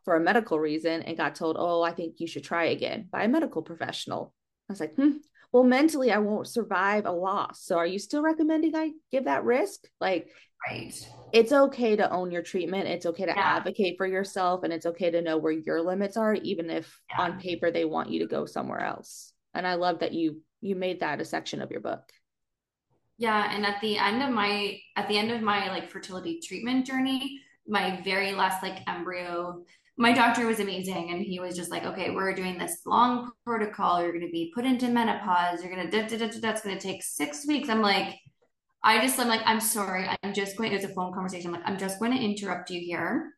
[0.04, 3.24] for a medical reason, and got told, Oh, I think you should try again by
[3.24, 4.34] a medical professional.
[4.68, 5.12] I was like, hmm,
[5.56, 7.62] well, mentally, I won't survive a loss.
[7.62, 9.88] So are you still recommending I give that risk?
[10.02, 10.28] Like,
[10.68, 10.92] right.
[11.32, 12.88] It's okay to own your treatment.
[12.88, 13.56] It's okay to yeah.
[13.56, 14.64] advocate for yourself.
[14.64, 17.22] And it's okay to know where your limits are, even if yeah.
[17.22, 19.32] on paper they want you to go somewhere else.
[19.54, 22.02] And I love that you you made that a section of your book.
[23.16, 23.50] Yeah.
[23.50, 27.40] And at the end of my at the end of my like fertility treatment journey,
[27.66, 29.64] my very last like embryo
[29.98, 34.02] my doctor was amazing and he was just like okay we're doing this long protocol.
[34.02, 35.62] You're going to be put into menopause.
[35.62, 37.68] You're going to that's going to take six weeks.
[37.68, 38.16] I'm like
[38.82, 40.08] i just i'm like i'm sorry.
[40.22, 41.48] I'm just going it was a phone conversation.
[41.48, 43.32] I'm like i'm just going to interrupt you here.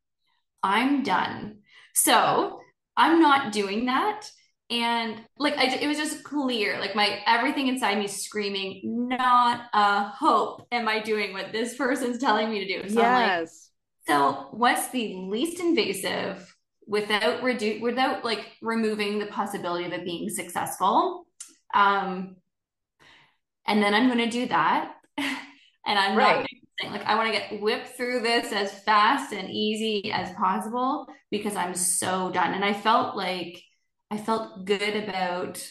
[0.63, 1.59] I'm done.
[1.95, 2.61] So
[2.97, 4.29] i'm not doing that.
[4.71, 10.05] And like I, it was just clear like my everything inside me screaming not a
[10.09, 12.89] hope am i doing what this person's telling me to do.
[12.89, 13.68] So yes
[14.09, 20.31] so, what's the least invasive without redu- without like removing the possibility of it being
[20.31, 21.27] successful?
[21.75, 22.37] Um,
[23.67, 26.47] and then I'm going to do that, and I'm right.
[26.83, 31.07] not like I want to get whipped through this as fast and easy as possible
[31.31, 32.55] because I'm so done.
[32.55, 33.63] And I felt like
[34.11, 35.63] I felt good about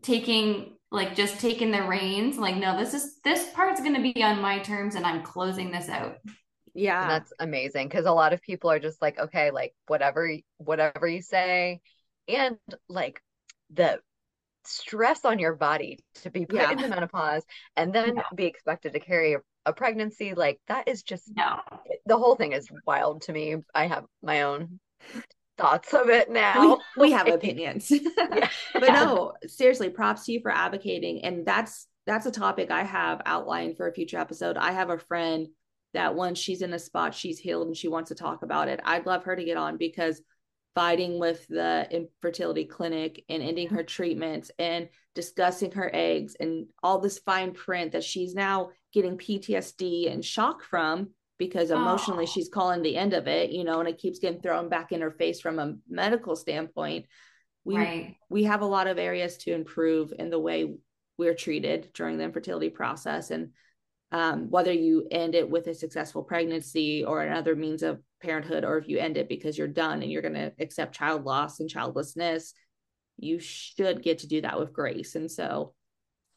[0.00, 4.22] taking like just taking the reins like no this is this part's going to be
[4.22, 6.16] on my terms and i'm closing this out
[6.74, 7.02] yeah.
[7.02, 11.06] And that's amazing because a lot of people are just like, okay, like whatever whatever
[11.06, 11.80] you say
[12.28, 12.56] and
[12.88, 13.22] like
[13.70, 14.00] the
[14.64, 16.70] stress on your body to be put yeah.
[16.70, 17.42] into menopause
[17.76, 18.22] and then yeah.
[18.34, 21.58] be expected to carry a, a, pregnancy like that is just no.
[22.06, 23.56] the whole thing is wild to me.
[23.74, 24.78] I have my own
[25.58, 26.80] thoughts of it now.
[26.96, 27.90] We, we have opinions.
[27.90, 28.48] yeah.
[28.72, 33.22] but no, seriously, props to you for advocating and that's that's a topic I have
[33.26, 34.56] outlined for a future episode.
[34.56, 35.48] I have a friend
[35.94, 38.80] that once she's in a spot, she's healed and she wants to talk about it.
[38.84, 40.20] I'd love her to get on because
[40.74, 46.98] fighting with the infertility clinic and ending her treatments and discussing her eggs and all
[46.98, 52.30] this fine print that she's now getting PTSD and shock from because emotionally oh.
[52.32, 55.00] she's calling the end of it, you know, and it keeps getting thrown back in
[55.00, 57.06] her face from a medical standpoint.
[57.64, 58.16] We right.
[58.30, 60.74] we have a lot of areas to improve in the way
[61.18, 63.50] we're treated during the infertility process and
[64.12, 68.76] um, whether you end it with a successful pregnancy or another means of parenthood, or
[68.76, 71.70] if you end it because you're done and you're going to accept child loss and
[71.70, 72.52] childlessness,
[73.16, 75.14] you should get to do that with grace.
[75.14, 75.72] And so,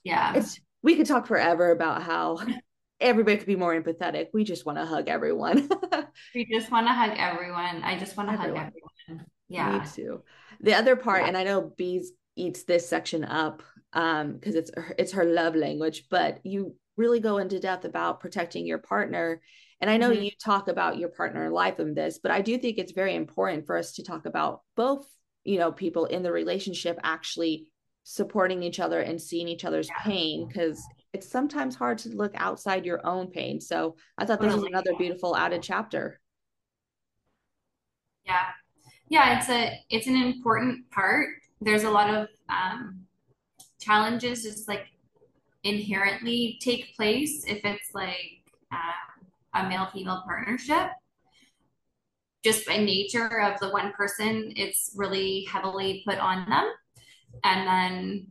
[0.05, 2.39] yeah, it's we could talk forever about how
[3.01, 4.27] everybody could be more empathetic.
[4.33, 5.67] We just want to hug everyone.
[6.33, 7.83] we just want to hug everyone.
[7.83, 9.25] I just want to hug everyone.
[9.49, 10.23] Yeah, me too.
[10.61, 11.27] The other part, yeah.
[11.27, 16.05] and I know Bees eats this section up um because it's it's her love language,
[16.09, 19.41] but you really go into depth about protecting your partner.
[19.81, 20.23] And I know mm-hmm.
[20.23, 23.65] you talk about your partner life in this, but I do think it's very important
[23.65, 25.05] for us to talk about both,
[25.43, 27.67] you know, people in the relationship actually
[28.03, 30.03] supporting each other and seeing each other's yeah.
[30.03, 30.81] pain because
[31.11, 33.59] it's sometimes hard to look outside your own pain.
[33.59, 36.19] So I thought this was another beautiful added chapter.
[38.25, 38.47] Yeah.
[39.09, 41.29] Yeah, it's a it's an important part.
[41.61, 43.05] There's a lot of um
[43.79, 44.87] challenges just like
[45.65, 50.91] inherently take place if it's like uh, a male female partnership.
[52.43, 56.71] Just by nature of the one person, it's really heavily put on them,
[57.43, 58.27] and then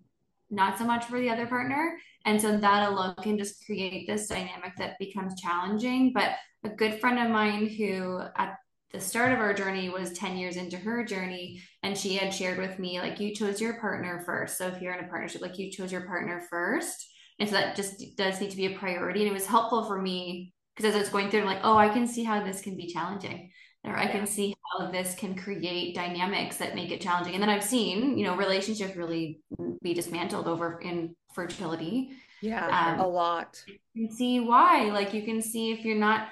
[0.50, 1.98] not so much for the other partner.
[2.24, 6.12] And so that alone can just create this dynamic that becomes challenging.
[6.14, 8.56] But a good friend of mine who at
[8.92, 12.58] the start of our journey was 10 years into her journey and she had shared
[12.58, 15.58] with me like you chose your partner first so if you're in a partnership like
[15.58, 19.20] you chose your partner first and so that just does need to be a priority.
[19.20, 21.76] And it was helpful for me because as I was going through, I'm like, oh,
[21.76, 23.50] I can see how this can be challenging.
[23.84, 27.34] Or I can see how this can create dynamics that make it challenging.
[27.34, 29.40] And then I've seen, you know, relationships really
[29.82, 32.12] be dismantled over infertility.
[32.40, 33.62] Yeah, um, a lot.
[33.66, 34.84] You can see why.
[34.84, 36.28] Like you can see if you're not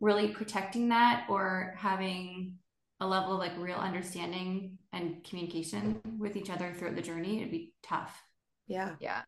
[0.00, 2.56] really protecting that or having
[3.00, 7.50] a level of like real understanding and communication with each other throughout the journey, it'd
[7.50, 8.20] be tough.
[8.66, 8.94] Yeah.
[9.00, 9.22] Yeah.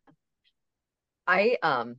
[1.29, 1.97] I um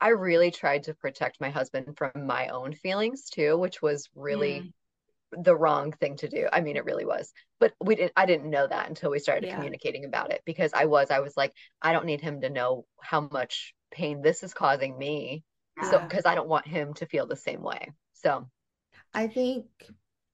[0.00, 4.72] I really tried to protect my husband from my own feelings too, which was really
[5.34, 5.44] mm.
[5.44, 6.48] the wrong thing to do.
[6.52, 7.32] I mean, it really was.
[7.60, 9.56] But we didn't I didn't know that until we started yeah.
[9.56, 12.86] communicating about it because I was I was like, I don't need him to know
[13.00, 15.44] how much pain this is causing me.
[15.76, 15.90] Yeah.
[15.90, 17.92] So because I don't want him to feel the same way.
[18.14, 18.46] So
[19.12, 19.66] I think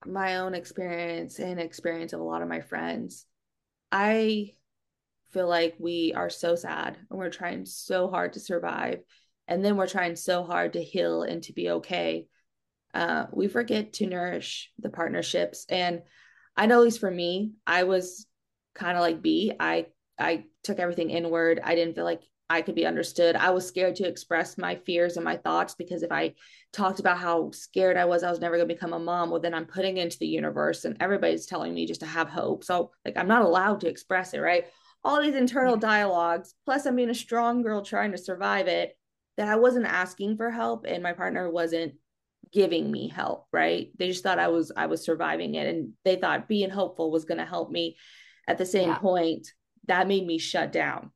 [0.05, 3.25] my own experience and experience of a lot of my friends,
[3.91, 4.55] I
[5.33, 8.99] feel like we are so sad and we're trying so hard to survive.
[9.47, 12.27] And then we're trying so hard to heal and to be okay.
[12.93, 15.65] Uh, we forget to nourish the partnerships.
[15.67, 16.03] And
[16.55, 18.27] I know, at least for me, I was
[18.75, 19.51] kind of like B.
[19.59, 19.87] I
[20.19, 21.59] I took everything inward.
[21.63, 23.35] I didn't feel like I could be understood.
[23.35, 26.35] I was scared to express my fears and my thoughts because if I
[26.71, 29.31] talked about how scared I was, I was never going to become a mom.
[29.31, 32.63] Well, then I'm putting into the universe and everybody's telling me just to have hope.
[32.63, 34.65] So, like, I'm not allowed to express it, right?
[35.03, 38.97] All these internal dialogues, plus I'm being a strong girl trying to survive it,
[39.37, 41.95] that I wasn't asking for help and my partner wasn't
[42.51, 43.91] giving me help, right?
[43.97, 47.25] They just thought I was I was surviving it and they thought being hopeful was
[47.25, 47.97] going to help me.
[48.47, 48.97] At the same yeah.
[48.97, 49.47] point,
[49.87, 51.11] that made me shut down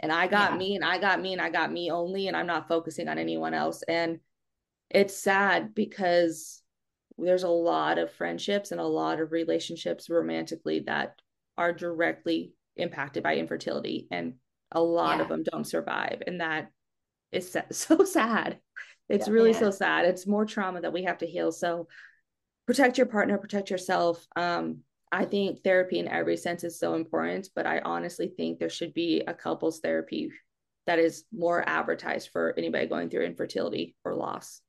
[0.00, 0.58] and I got yeah.
[0.58, 3.18] me and I got me and I got me only and I'm not focusing on
[3.18, 4.20] anyone else and
[4.90, 6.62] it's sad because
[7.18, 11.20] there's a lot of friendships and a lot of relationships romantically that
[11.56, 14.34] are directly impacted by infertility and
[14.72, 15.22] a lot yeah.
[15.22, 16.70] of them don't survive and that
[17.32, 18.58] is so sad
[19.08, 21.88] it's yeah, really so sad it's more trauma that we have to heal so
[22.66, 24.78] protect your partner protect yourself um
[25.12, 28.92] I think therapy in every sense is so important, but I honestly think there should
[28.92, 30.32] be a couples therapy
[30.86, 34.60] that is more advertised for anybody going through infertility or loss.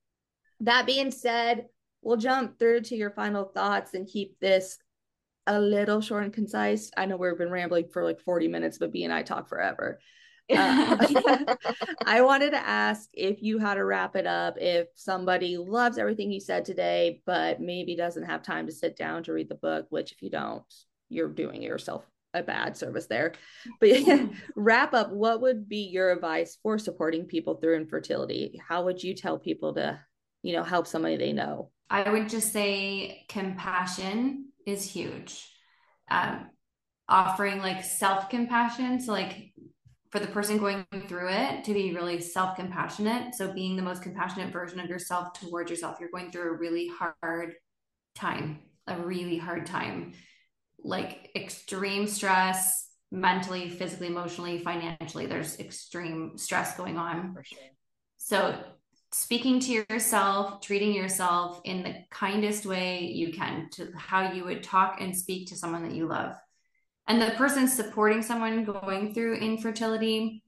[0.61, 1.65] That being said,
[2.01, 4.77] we'll jump through to your final thoughts and keep this
[5.47, 6.91] a little short and concise.
[6.95, 9.99] I know we've been rambling for like 40 minutes, but B and I talk forever.
[10.49, 11.55] Uh,
[12.05, 16.31] I wanted to ask if you had to wrap it up, if somebody loves everything
[16.31, 19.87] you said today, but maybe doesn't have time to sit down to read the book,
[19.89, 20.63] which if you don't,
[21.09, 23.33] you're doing yourself a bad service there.
[23.79, 23.91] But
[24.55, 28.59] wrap up, what would be your advice for supporting people through infertility?
[28.65, 29.99] How would you tell people to,
[30.43, 31.71] you know, help somebody they know?
[31.89, 35.49] I would just say compassion is huge.
[36.11, 36.49] Um,
[37.09, 38.99] offering like self compassion.
[38.99, 39.53] So, like,
[40.11, 43.33] for the person going through it to be really self compassionate.
[43.33, 45.97] So, being the most compassionate version of yourself towards yourself.
[45.99, 47.53] You're going through a really hard
[48.13, 50.13] time, a really hard time,
[50.83, 55.25] like extreme stress, mentally, physically, emotionally, financially.
[55.25, 57.33] There's extreme stress going on.
[57.33, 57.59] For sure.
[58.17, 58.61] So,
[59.11, 64.63] speaking to yourself, treating yourself in the kindest way you can to how you would
[64.63, 66.35] talk and speak to someone that you love.
[67.07, 70.43] And the person supporting someone going through infertility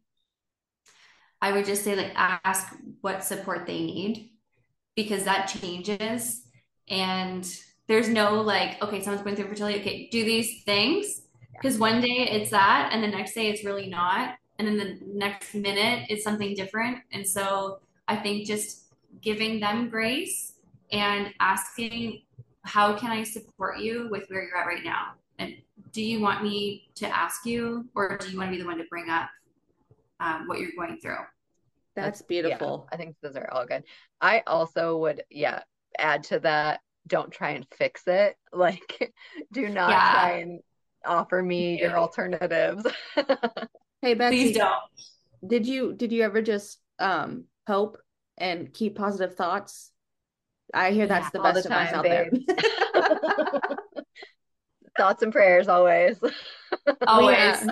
[1.41, 4.29] i would just say like ask what support they need
[4.95, 6.41] because that changes.
[6.89, 7.47] And
[7.87, 9.79] there's no like okay someone's going through infertility.
[9.79, 11.21] Okay do these things.
[11.53, 14.35] Because one day it's that and the next day it's really not.
[14.57, 16.99] And then the next minute it's something different.
[17.13, 20.53] And so i think just giving them grace
[20.91, 22.21] and asking
[22.63, 25.13] how can i support you with where you're at right now?
[25.39, 25.55] And
[25.91, 28.77] do you want me to ask you or do you want to be the one
[28.77, 29.29] to bring up
[30.19, 31.23] um, what you're going through?
[31.95, 32.85] That's beautiful.
[32.85, 33.83] Yeah, i think those are all good.
[34.21, 35.61] I also would yeah
[35.97, 38.35] add to that don't try and fix it.
[38.53, 39.13] Like
[39.51, 40.11] do not yeah.
[40.11, 40.59] try and
[41.05, 42.85] offer me your alternatives.
[44.01, 44.79] Hey betsy Please don't.
[45.45, 47.97] did you did you ever just um hope
[48.37, 49.91] and keep positive thoughts
[50.73, 52.33] i hear that's yeah, the best the time, advice out babe.
[52.47, 53.77] there
[54.99, 56.19] Thoughts and prayers always.
[57.07, 57.37] Always.
[57.37, 57.71] Yeah.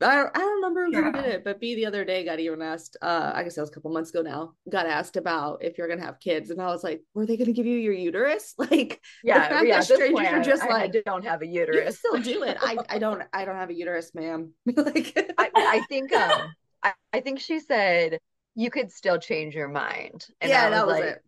[0.00, 1.10] I don't, I don't remember who yeah.
[1.10, 3.70] did it, but B the other day got even asked, uh, I guess that was
[3.70, 6.50] a couple months ago now, got asked about if you're gonna have kids.
[6.50, 8.54] And I was like, were they gonna give you your uterus?
[8.70, 11.98] Like yeah, yeah, strangers are just I, like I don't have a uterus.
[11.98, 12.56] still do it.
[12.60, 14.52] I, I don't I don't have a uterus, ma'am.
[14.66, 18.18] like I, I think um I, I think she said
[18.54, 20.26] you could still change your mind.
[20.40, 21.22] And yeah, that was like, it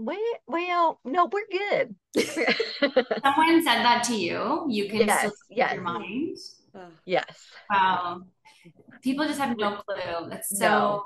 [0.00, 1.94] well, well, no, we're good.
[2.24, 4.66] Someone said that to you.
[4.68, 5.74] You can yes, still yes.
[5.74, 6.38] your mind.
[7.04, 7.50] Yes.
[7.70, 8.22] Wow.
[9.02, 10.28] People just have no clue.
[10.30, 10.68] That's so.
[10.68, 11.04] No.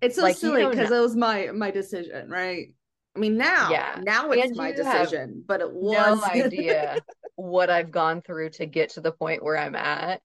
[0.00, 2.74] It's so like, silly because it was my my decision, right?
[3.14, 6.98] I mean, now, yeah, now it's and my decision, but it was no idea
[7.36, 10.22] what I've gone through to get to the point where I'm at.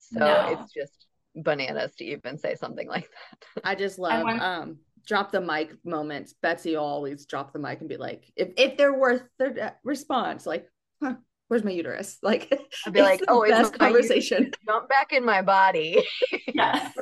[0.00, 0.58] So no.
[0.58, 1.03] it's just
[1.34, 3.62] bananas to even say something like that.
[3.64, 7.80] I just love I um drop the mic moments, Betsy will always drop the mic
[7.80, 10.68] and be like, if if they're worth the uh, response, like,
[11.02, 11.14] huh,
[11.48, 12.18] where's my uterus?
[12.22, 14.50] Like, I'd be like, oh, best conversation.
[14.66, 16.02] Jump back in my body.
[16.54, 16.94] Yes.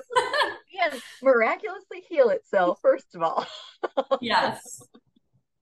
[0.82, 3.46] and miraculously heal itself, first of all.
[4.22, 4.80] yes.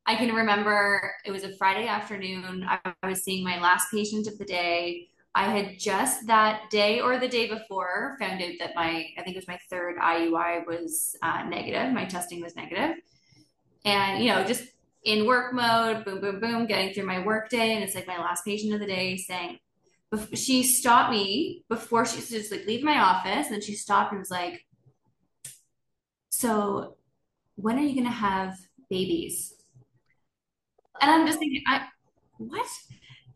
[0.07, 2.65] I can remember it was a Friday afternoon.
[2.69, 5.09] I was seeing my last patient of the day.
[5.35, 9.37] I had just that day or the day before found out that my, I think
[9.37, 11.93] it was my third IUI was uh, negative.
[11.93, 12.97] My testing was negative.
[13.85, 14.65] And, you know, just
[15.05, 17.75] in work mode, boom, boom, boom, getting through my work day.
[17.75, 19.59] And it's like my last patient of the day saying,
[20.35, 23.47] she stopped me before she just like leave my office.
[23.47, 24.67] And then she stopped and was like,
[26.31, 26.97] So
[27.55, 28.59] when are you going to have
[28.89, 29.55] babies?
[31.01, 31.87] And I'm just thinking, I,
[32.39, 32.67] what?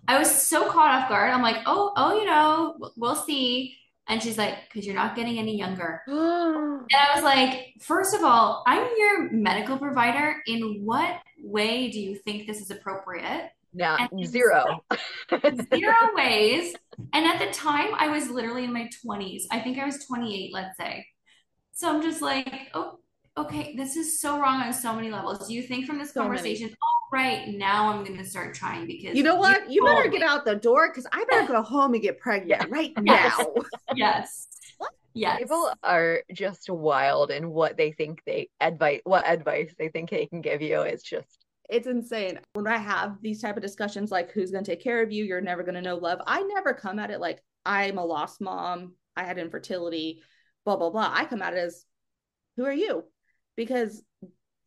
[0.07, 1.31] I was so caught off guard.
[1.31, 3.77] I'm like, oh, oh, you know, we'll see.
[4.07, 6.03] And she's like, because you're not getting any younger.
[6.07, 10.43] and I was like, first of all, I'm your medical provider.
[10.47, 13.51] In what way do you think this is appropriate?
[13.73, 14.85] Yeah, zero.
[15.75, 16.75] zero ways.
[17.13, 19.45] And at the time, I was literally in my 20s.
[19.51, 21.07] I think I was 28, let's say.
[21.73, 23.01] So I'm just like, oh,
[23.37, 25.49] okay, this is so wrong on so many levels.
[25.49, 26.77] Do you think from this so conversation, many.
[27.13, 29.71] Right, now I'm going to start trying because you know what?
[29.71, 32.71] You, you better get out the door because I better go home and get pregnant
[32.71, 33.39] right yes.
[33.39, 33.55] now.
[33.95, 34.49] yes.
[35.17, 35.39] Yes.
[35.39, 40.27] People are just wild in what they think they advice, what advice they think they
[40.27, 40.81] can give you.
[40.81, 44.71] It's just it's insane when i have these type of discussions like who's going to
[44.71, 47.21] take care of you you're never going to know love i never come at it
[47.21, 50.23] like i'm a lost mom i had infertility
[50.65, 51.85] blah blah blah i come at it as
[52.57, 53.05] who are you
[53.57, 54.03] because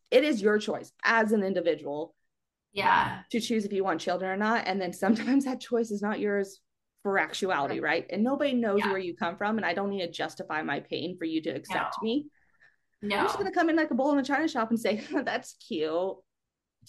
[0.10, 2.16] it is your choice as an individual
[2.74, 3.20] yeah.
[3.32, 4.68] to choose if you want children or not.
[4.68, 6.60] And then sometimes that choice is not yours
[7.04, 8.06] for actuality right.
[8.10, 8.90] and nobody knows yeah.
[8.90, 11.50] where you come from and i don't need to justify my pain for you to
[11.52, 12.06] accept no.
[12.06, 12.26] me.
[13.02, 13.18] No.
[13.18, 15.02] I'm just going to come in like a bowl in a china shop and say
[15.24, 15.90] that's cute.
[15.90, 16.18] Let's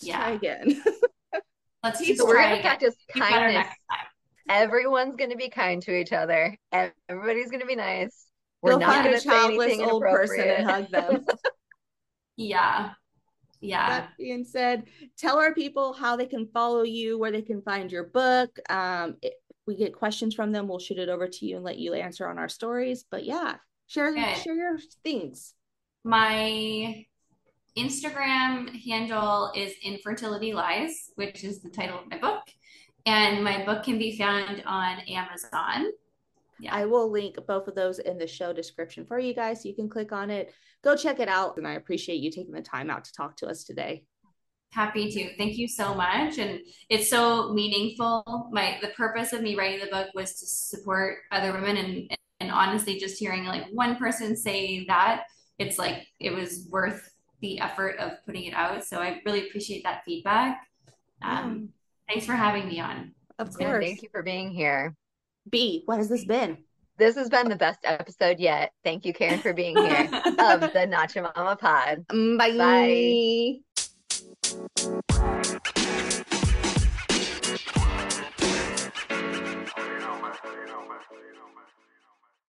[0.00, 0.16] yeah.
[0.16, 0.82] try again.
[1.84, 3.68] Let's so we're going to practice kindness.
[4.48, 6.56] everyone's going to be kind to each other.
[6.72, 8.26] Everybody's going to be nice.
[8.62, 11.24] We're Go not going to say anything old person and hug them.
[12.36, 12.90] Yeah.
[13.60, 13.88] Yeah.
[13.88, 14.84] That being said,
[15.16, 18.58] tell our people how they can follow you, where they can find your book.
[18.70, 19.34] Um, if
[19.66, 22.28] we get questions from them, we'll shoot it over to you and let you answer
[22.28, 23.04] on our stories.
[23.10, 23.56] But yeah,
[23.86, 24.34] share okay.
[24.34, 25.54] share your things.
[26.04, 27.04] My
[27.76, 32.42] Instagram handle is Infertility Lies, which is the title of my book.
[33.06, 35.92] And my book can be found on Amazon.
[36.60, 36.74] Yeah.
[36.74, 39.74] I will link both of those in the show description for you guys so you
[39.74, 40.52] can click on it.
[40.82, 41.56] Go check it out.
[41.56, 44.04] And I appreciate you taking the time out to talk to us today.
[44.72, 45.36] Happy to.
[45.36, 46.38] Thank you so much.
[46.38, 48.50] And it's so meaningful.
[48.52, 52.50] My the purpose of me writing the book was to support other women and and
[52.52, 55.24] honestly just hearing like one person say that,
[55.58, 58.84] it's like it was worth the effort of putting it out.
[58.84, 60.60] So I really appreciate that feedback.
[61.22, 61.70] Um,
[62.08, 63.14] thanks for having me on.
[63.38, 63.84] Of course.
[63.84, 64.94] thank you for being here.
[65.50, 66.58] B, what has this been?
[66.98, 68.72] This has been the best episode yet.
[68.82, 72.04] Thank you, Karen, for being here of the Your Mama Pod.
[72.08, 73.60] Mm, bye.
[75.14, 75.37] Bye.